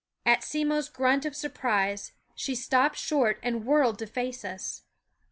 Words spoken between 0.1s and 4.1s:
At Simmo's grunt of surprise she stopped short and whirled to